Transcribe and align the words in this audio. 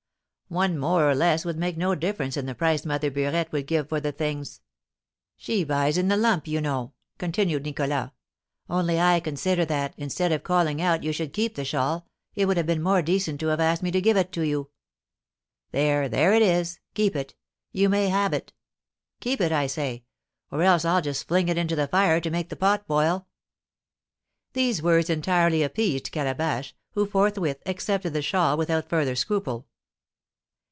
One 0.51 0.77
more 0.77 1.09
or 1.09 1.15
less 1.15 1.45
would 1.45 1.57
make 1.57 1.77
no 1.77 1.95
difference 1.95 2.35
in 2.35 2.45
the 2.45 2.53
price 2.53 2.83
Mother 2.83 3.09
Burette 3.09 3.53
would 3.53 3.65
give 3.67 3.87
for 3.87 4.01
the 4.01 4.11
things; 4.11 4.59
she 5.37 5.63
buys 5.63 5.97
in 5.97 6.09
the 6.09 6.17
lump, 6.17 6.45
you 6.45 6.59
know," 6.59 6.91
continued 7.17 7.63
Nicholas; 7.63 8.11
"only 8.69 8.99
I 8.99 9.21
consider 9.21 9.63
that, 9.63 9.93
instead 9.95 10.33
of 10.33 10.43
calling 10.43 10.81
out 10.81 11.03
you 11.03 11.13
should 11.13 11.31
keep 11.31 11.55
the 11.55 11.63
shawl, 11.63 12.05
it 12.35 12.47
would 12.47 12.57
have 12.57 12.65
been 12.65 12.81
more 12.83 13.01
decent 13.01 13.39
to 13.39 13.47
have 13.47 13.61
asked 13.61 13.81
me 13.81 13.91
to 13.91 14.01
give 14.01 14.17
it 14.17 14.35
you. 14.35 14.69
There 15.71 16.09
there 16.09 16.33
it 16.33 16.41
is 16.41 16.81
keep 16.95 17.15
it 17.15 17.33
you 17.71 17.87
may 17.87 18.09
have 18.09 18.33
it; 18.33 18.51
keep 19.21 19.39
it, 19.39 19.53
I 19.53 19.67
say, 19.67 20.03
or 20.51 20.63
else 20.63 20.83
I'll 20.83 21.01
just 21.01 21.29
fling 21.29 21.47
it 21.47 21.57
into 21.57 21.77
the 21.77 21.87
fire 21.87 22.19
to 22.19 22.29
make 22.29 22.49
the 22.49 22.57
pot 22.57 22.85
boil." 22.87 23.25
These 24.51 24.83
words 24.83 25.09
entirely 25.09 25.63
appeased 25.63 26.11
Calabash, 26.11 26.75
who 26.89 27.05
forthwith 27.05 27.59
accepted 27.65 28.11
the 28.11 28.21
shawl 28.21 28.57
without 28.57 28.89
further 28.89 29.15
scruple. 29.15 29.67